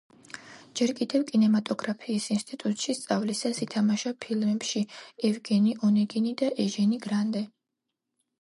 ჯერ 0.79 0.91
კიდევ 0.99 1.25
კინემატოგრაფიის 1.31 2.25
ინსტიტუტში 2.35 2.95
სწავლისას 2.99 3.61
ითამაშა 3.67 4.15
ფილმებში: 4.25 4.83
„ევგენი 5.31 5.77
ონეგინი“ 5.89 6.37
და 6.45 6.51
„ეჟენი 6.65 7.01
გრანდე“. 7.09 7.45